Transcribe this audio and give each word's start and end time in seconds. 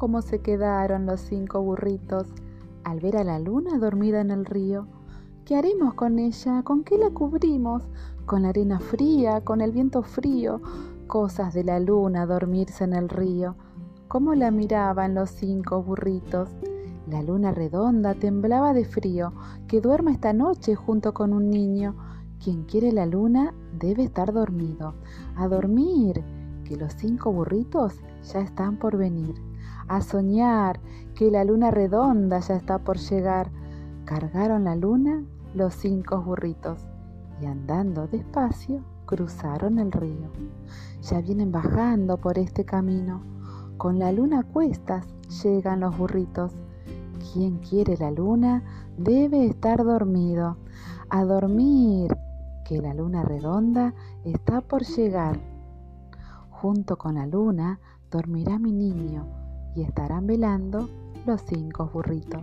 cómo 0.00 0.22
se 0.22 0.38
quedaron 0.38 1.04
los 1.04 1.20
cinco 1.20 1.60
burritos 1.60 2.26
al 2.84 3.00
ver 3.00 3.18
a 3.18 3.22
la 3.22 3.38
luna 3.38 3.76
dormida 3.76 4.22
en 4.22 4.30
el 4.30 4.46
río. 4.46 4.86
¿Qué 5.44 5.56
haremos 5.56 5.92
con 5.92 6.18
ella? 6.18 6.62
¿Con 6.62 6.84
qué 6.84 6.96
la 6.96 7.10
cubrimos? 7.10 7.82
Con 8.24 8.44
la 8.44 8.48
arena 8.48 8.80
fría, 8.80 9.42
con 9.42 9.60
el 9.60 9.72
viento 9.72 10.02
frío, 10.02 10.62
cosas 11.06 11.52
de 11.52 11.64
la 11.64 11.78
luna 11.80 12.24
dormirse 12.24 12.84
en 12.84 12.94
el 12.94 13.10
río. 13.10 13.56
¿Cómo 14.08 14.34
la 14.34 14.50
miraban 14.50 15.14
los 15.14 15.28
cinco 15.32 15.82
burritos? 15.82 16.48
La 17.06 17.20
luna 17.20 17.52
redonda 17.52 18.14
temblaba 18.14 18.72
de 18.72 18.86
frío, 18.86 19.34
que 19.68 19.82
duerma 19.82 20.12
esta 20.12 20.32
noche 20.32 20.76
junto 20.76 21.12
con 21.12 21.34
un 21.34 21.50
niño. 21.50 21.94
Quien 22.42 22.64
quiere 22.64 22.90
la 22.90 23.04
luna 23.04 23.52
debe 23.78 24.04
estar 24.04 24.32
dormido. 24.32 24.94
A 25.36 25.46
dormir, 25.46 26.24
que 26.64 26.78
los 26.78 26.94
cinco 26.94 27.34
burritos 27.34 28.00
ya 28.22 28.40
están 28.40 28.78
por 28.78 28.96
venir 28.96 29.49
a 29.90 30.02
soñar 30.02 30.78
que 31.16 31.32
la 31.32 31.42
luna 31.42 31.72
redonda 31.72 32.38
ya 32.38 32.54
está 32.54 32.78
por 32.78 32.98
llegar. 32.98 33.50
Cargaron 34.04 34.62
la 34.64 34.76
luna 34.76 35.24
los 35.52 35.74
cinco 35.74 36.22
burritos 36.22 36.78
y 37.42 37.46
andando 37.46 38.06
despacio 38.06 38.84
cruzaron 39.04 39.80
el 39.80 39.90
río. 39.90 40.30
Ya 41.02 41.20
vienen 41.20 41.50
bajando 41.50 42.18
por 42.18 42.38
este 42.38 42.64
camino. 42.64 43.20
Con 43.78 43.98
la 43.98 44.12
luna 44.12 44.40
a 44.40 44.42
cuestas 44.44 45.08
llegan 45.42 45.80
los 45.80 45.98
burritos. 45.98 46.52
Quien 47.32 47.58
quiere 47.58 47.96
la 47.96 48.12
luna 48.12 48.62
debe 48.96 49.44
estar 49.46 49.82
dormido. 49.82 50.56
A 51.08 51.24
dormir, 51.24 52.16
que 52.64 52.80
la 52.80 52.94
luna 52.94 53.24
redonda 53.24 53.92
está 54.24 54.60
por 54.60 54.84
llegar. 54.84 55.40
Junto 56.48 56.96
con 56.96 57.16
la 57.16 57.26
luna 57.26 57.80
dormirá 58.08 58.56
mi 58.60 58.70
niño 58.70 59.40
y 59.74 59.82
estarán 59.82 60.26
velando 60.26 60.88
los 61.26 61.42
cinco 61.42 61.90
burritos. 61.92 62.42